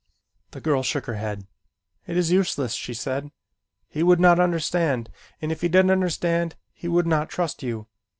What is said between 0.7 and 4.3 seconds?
shook her head. "It is useless," she said. "He would